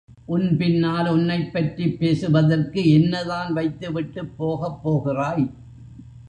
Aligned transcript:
உன் 0.25 0.57
பின்னால் 0.57 1.09
உன்னைப்பற்றிப் 1.09 1.99
பேசுவதற்கு 1.99 2.89
என்னதான் 2.89 3.53
வைத்துவிட்டுப் 3.53 4.37
போகப் 4.37 4.83
போகிறாய்? 4.83 5.45